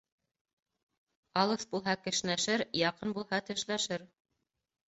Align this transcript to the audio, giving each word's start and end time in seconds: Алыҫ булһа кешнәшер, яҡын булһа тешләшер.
Алыҫ 1.43 1.67
булһа 1.75 1.95
кешнәшер, 2.07 2.65
яҡын 2.81 3.15
булһа 3.19 3.41
тешләшер. 3.51 4.09